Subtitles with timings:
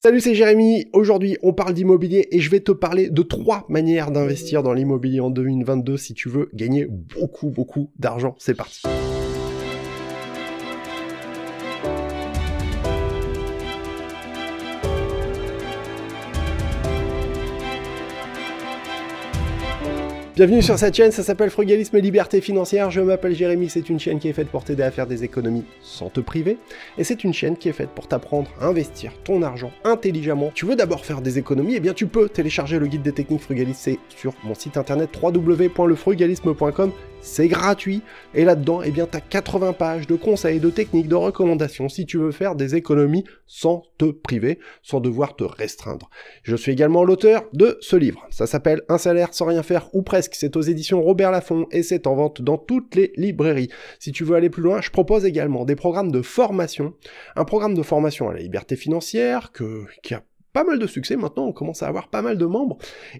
[0.00, 0.88] Salut, c'est Jérémy.
[0.92, 5.18] Aujourd'hui, on parle d'immobilier et je vais te parler de trois manières d'investir dans l'immobilier
[5.18, 8.36] en 2022 si tu veux gagner beaucoup, beaucoup d'argent.
[8.38, 8.82] C'est parti.
[20.38, 22.92] Bienvenue sur cette chaîne, ça s'appelle Frugalisme et Liberté Financière.
[22.92, 25.64] Je m'appelle Jérémy, c'est une chaîne qui est faite pour t'aider à faire des économies
[25.82, 26.58] sans te priver.
[26.96, 30.52] Et c'est une chaîne qui est faite pour t'apprendre à investir ton argent intelligemment.
[30.54, 33.40] Tu veux d'abord faire des économies Eh bien, tu peux télécharger le guide des techniques
[33.40, 38.02] frugalistes, sur mon site internet www.lefrugalisme.com c'est gratuit,
[38.34, 42.18] et là-dedans, eh bien, t'as 80 pages de conseils, de techniques, de recommandations si tu
[42.18, 46.10] veux faire des économies sans te priver, sans devoir te restreindre.
[46.42, 48.26] Je suis également l'auteur de ce livre.
[48.30, 50.34] Ça s'appelle Un salaire sans rien faire ou presque.
[50.34, 53.70] C'est aux éditions Robert Laffont et c'est en vente dans toutes les librairies.
[53.98, 56.94] Si tu veux aller plus loin, je propose également des programmes de formation.
[57.36, 61.16] Un programme de formation à la liberté financière que, qui a pas mal de succès.
[61.16, 62.78] Maintenant, on commence à avoir pas mal de membres,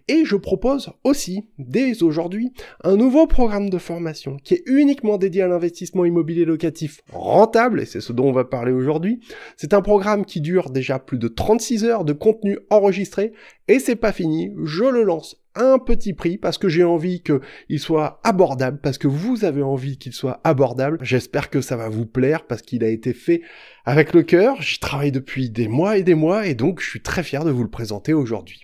[0.08, 2.52] et je propose aussi, dès aujourd'hui,
[2.84, 7.86] un nouveau programme de formation qui est uniquement dédié à l'investissement immobilier locatif rentable, et
[7.86, 9.20] c'est ce dont on va parler aujourd'hui.
[9.56, 13.32] C'est un programme qui dure déjà plus de 36 heures de contenu enregistré,
[13.68, 17.78] et c'est pas fini, je le lance un petit prix parce que j'ai envie qu'il
[17.78, 20.98] soit abordable, parce que vous avez envie qu'il soit abordable.
[21.02, 23.42] J'espère que ça va vous plaire parce qu'il a été fait
[23.84, 24.62] avec le cœur.
[24.62, 27.50] J'y travaille depuis des mois et des mois et donc je suis très fier de
[27.50, 28.62] vous le présenter aujourd'hui.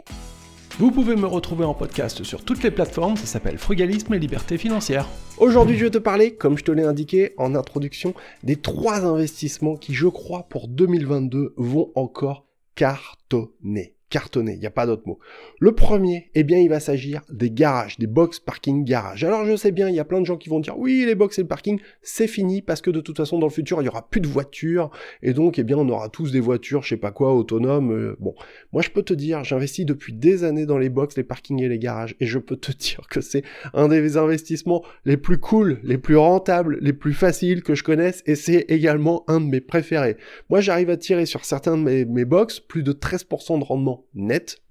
[0.76, 4.58] Vous pouvez me retrouver en podcast sur toutes les plateformes, ça s'appelle Frugalisme et Liberté
[4.58, 5.08] Financière.
[5.38, 9.76] Aujourd'hui, je vais te parler, comme je te l'ai indiqué en introduction, des trois investissements
[9.76, 15.18] qui, je crois, pour 2022 vont encore cartonner cartonné, il n'y a pas d'autre mot.
[15.58, 19.24] Le premier, eh bien, il va s'agir des garages, des box parking garages.
[19.24, 21.16] Alors je sais bien, il y a plein de gens qui vont dire oui, les
[21.16, 23.86] box et le parking, c'est fini parce que de toute façon dans le futur, il
[23.86, 26.90] y aura plus de voitures et donc eh bien, on aura tous des voitures, je
[26.90, 27.90] sais pas quoi, autonomes.
[27.90, 28.36] Euh, bon,
[28.72, 31.68] moi je peux te dire, j'investis depuis des années dans les box, les parkings et
[31.68, 33.42] les garages et je peux te dire que c'est
[33.72, 38.22] un des investissements les plus cool, les plus rentables, les plus faciles que je connaisse
[38.26, 40.16] et c'est également un de mes préférés.
[40.50, 44.03] Moi, j'arrive à tirer sur certains de mes, mes box plus de 13% de rendement
[44.14, 44.62] net,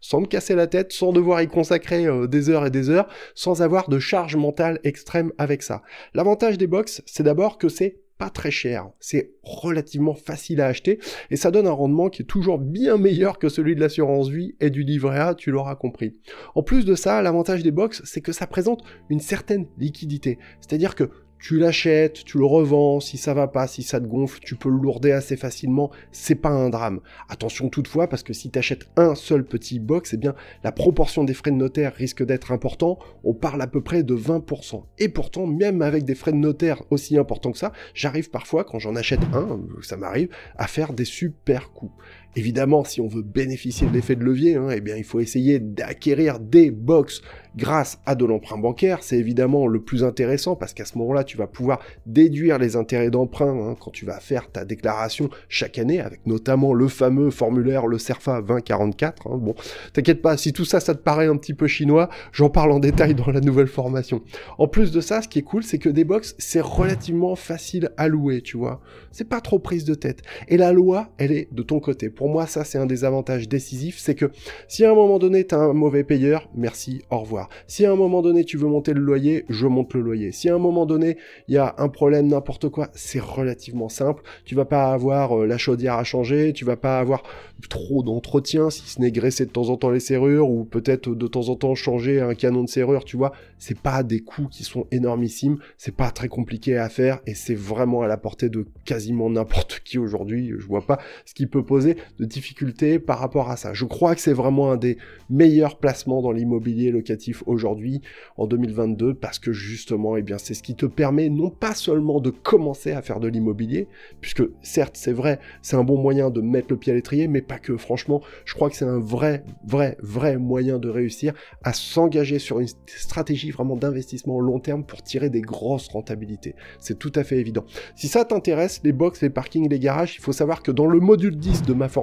[0.00, 3.08] sans me casser la tête, sans devoir y consacrer euh, des heures et des heures,
[3.34, 5.82] sans avoir de charge mentale extrême avec ça.
[6.14, 10.98] L'avantage des box, c'est d'abord que c'est pas très cher, c'est relativement facile à acheter
[11.30, 14.56] et ça donne un rendement qui est toujours bien meilleur que celui de l'assurance vie
[14.60, 16.16] et du livret A, tu l'auras compris.
[16.56, 20.96] En plus de ça, l'avantage des box, c'est que ça présente une certaine liquidité, c'est-à-dire
[20.96, 24.56] que tu l'achètes, tu le revends, si ça va pas, si ça te gonfle, tu
[24.56, 27.00] peux le lourder assez facilement, c'est pas un drame.
[27.28, 30.34] Attention toutefois, parce que si tu achètes un seul petit box, eh bien,
[30.64, 34.16] la proportion des frais de notaire risque d'être important, on parle à peu près de
[34.16, 34.84] 20%.
[34.98, 38.78] Et pourtant, même avec des frais de notaire aussi importants que ça, j'arrive parfois, quand
[38.78, 41.92] j'en achète un, ça m'arrive, à faire des super coups.
[42.38, 45.58] Évidemment, si on veut bénéficier de l'effet de levier, hein, eh bien, il faut essayer
[45.58, 47.20] d'acquérir des box
[47.56, 49.02] grâce à de l'emprunt bancaire.
[49.02, 53.10] C'est évidemment le plus intéressant parce qu'à ce moment-là, tu vas pouvoir déduire les intérêts
[53.10, 57.88] d'emprunt hein, quand tu vas faire ta déclaration chaque année, avec notamment le fameux formulaire,
[57.88, 59.26] le CERFA 2044.
[59.26, 59.38] Hein.
[59.38, 59.56] Bon,
[59.92, 62.78] t'inquiète pas, si tout ça, ça te paraît un petit peu chinois, j'en parle en
[62.78, 64.22] détail dans la nouvelle formation.
[64.58, 67.90] En plus de ça, ce qui est cool, c'est que des box, c'est relativement facile
[67.96, 68.80] à louer, tu vois.
[69.10, 70.22] C'est pas trop prise de tête.
[70.46, 72.10] Et la loi, elle est de ton côté.
[72.28, 74.30] Moi, ça, c'est un des avantages décisifs, c'est que
[74.68, 77.48] si à un moment donné, t'as un mauvais payeur, merci, au revoir.
[77.66, 80.32] Si à un moment donné tu veux monter le loyer, je monte le loyer.
[80.32, 81.16] Si à un moment donné
[81.48, 84.22] il y a un problème, n'importe quoi, c'est relativement simple.
[84.44, 87.22] Tu vas pas avoir euh, la chaudière à changer, tu vas pas avoir
[87.68, 91.26] trop d'entretien, si ce n'est graisser de temps en temps les serrures ou peut-être de
[91.26, 93.32] temps en temps changer un canon de serrure, tu vois.
[93.58, 97.54] C'est pas des coûts qui sont énormissimes, c'est pas très compliqué à faire et c'est
[97.54, 100.52] vraiment à la portée de quasiment n'importe qui aujourd'hui.
[100.58, 103.72] Je vois pas ce qui peut poser de difficultés par rapport à ça.
[103.72, 104.98] Je crois que c'est vraiment un des
[105.30, 108.00] meilleurs placements dans l'immobilier locatif aujourd'hui
[108.36, 112.20] en 2022 parce que justement, eh bien, c'est ce qui te permet non pas seulement
[112.20, 113.88] de commencer à faire de l'immobilier,
[114.20, 117.42] puisque certes, c'est vrai, c'est un bon moyen de mettre le pied à l'étrier, mais
[117.42, 117.76] pas que.
[117.76, 122.60] Franchement, je crois que c'est un vrai, vrai, vrai moyen de réussir à s'engager sur
[122.60, 126.54] une stratégie vraiment d'investissement long terme pour tirer des grosses rentabilités.
[126.80, 127.64] C'est tout à fait évident.
[127.94, 131.00] Si ça t'intéresse, les box, les parkings, les garages, il faut savoir que dans le
[131.00, 131.97] module 10 de ma formation,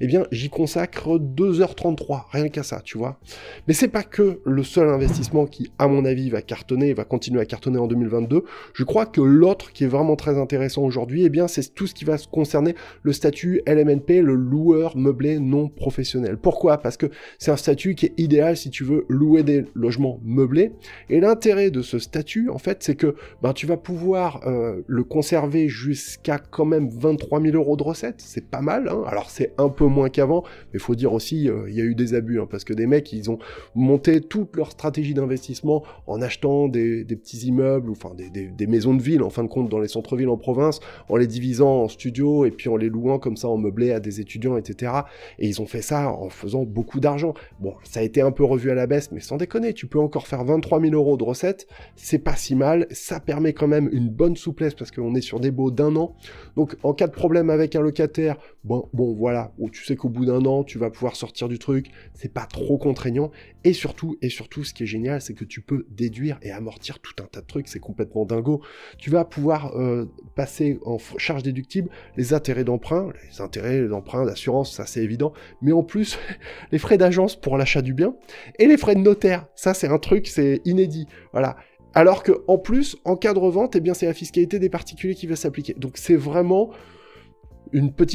[0.00, 3.18] eh bien, j'y consacre 2h33, rien qu'à ça, tu vois.
[3.68, 7.40] Mais c'est pas que le seul investissement qui, à mon avis, va cartonner va continuer
[7.40, 8.44] à cartonner en 2022.
[8.72, 11.94] Je crois que l'autre qui est vraiment très intéressant aujourd'hui, eh bien, c'est tout ce
[11.94, 16.36] qui va concerner le statut LMNP, le loueur meublé non professionnel.
[16.36, 16.78] Pourquoi?
[16.78, 17.06] Parce que
[17.38, 20.72] c'est un statut qui est idéal si tu veux louer des logements meublés.
[21.08, 25.04] Et l'intérêt de ce statut, en fait, c'est que ben, tu vas pouvoir euh, le
[25.04, 28.20] conserver jusqu'à quand même 23 000 euros de recettes.
[28.20, 28.88] C'est pas mal.
[28.88, 31.94] Hein C'est un peu moins qu'avant, mais faut dire aussi, euh, il y a eu
[31.94, 33.38] des abus, hein, parce que des mecs, ils ont
[33.74, 39.22] monté toute leur stratégie d'investissement en achetant des, petits immeubles, enfin des, maisons de ville,
[39.22, 42.50] en fin de compte, dans les centres-villes en province, en les divisant en studios et
[42.50, 44.92] puis en les louant comme ça en meublé à des étudiants, etc.
[45.38, 47.34] Et ils ont fait ça en faisant beaucoup d'argent.
[47.58, 49.98] Bon, ça a été un peu revu à la baisse, mais sans déconner, tu peux
[49.98, 53.88] encore faire 23 000 euros de recettes, c'est pas si mal, ça permet quand même
[53.92, 56.14] une bonne souplesse parce qu'on est sur des baux d'un an.
[56.56, 60.26] Donc en cas de problème avec un locataire, bon, voilà, où tu sais qu'au bout
[60.26, 63.30] d'un an, tu vas pouvoir sortir du truc, c'est pas trop contraignant.
[63.64, 66.98] Et surtout, et surtout, ce qui est génial, c'est que tu peux déduire et amortir
[66.98, 68.62] tout un tas de trucs, c'est complètement dingo.
[68.98, 74.72] Tu vas pouvoir euh, passer en charge déductible les intérêts d'emprunt, les intérêts d'emprunt, d'assurance,
[74.74, 76.18] ça c'est évident, mais en plus,
[76.72, 78.14] les frais d'agence pour l'achat du bien
[78.58, 79.46] et les frais de notaire.
[79.54, 81.06] Ça, c'est un truc, c'est inédit.
[81.32, 81.56] Voilà.
[81.94, 85.14] Alors que en plus, en cas de revente, eh bien, c'est la fiscalité des particuliers
[85.14, 85.74] qui va s'appliquer.
[85.74, 86.70] Donc c'est vraiment
[87.72, 88.08] une petite